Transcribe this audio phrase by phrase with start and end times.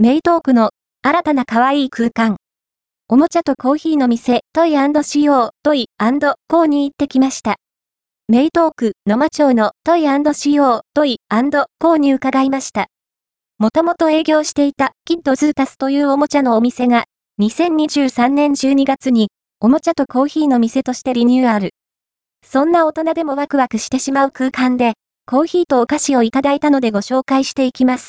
[0.00, 0.70] メイトークの
[1.02, 2.36] 新たな可愛い空間。
[3.08, 5.86] おもちゃとコーヒーの店、トイ &CO、トイ
[6.48, 7.56] コーに行ってきました。
[8.28, 11.16] メイトーク、野間町のトイ &CO、トイ
[11.80, 12.86] コーに伺いました。
[13.58, 17.06] もともと営業していたキッドズータスというおもちゃのお店が、
[17.40, 21.70] 2023年12月に、おもちゃとコーヒーの店としてリニューアル。
[22.46, 24.92] そんな大人でもワクワクしてしまう空間で、
[25.26, 28.06] コーヒーとお菓子をいただいたのでご紹介していきます。